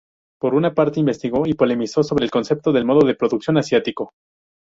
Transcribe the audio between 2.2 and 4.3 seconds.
el concepto de modo de producción asiático.